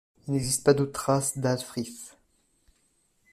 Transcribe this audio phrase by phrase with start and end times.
[0.25, 2.17] Il n'existe pas d'autre trace d'Alhfrith.